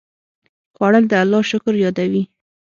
[0.75, 2.23] خوړل د الله شکر یادوي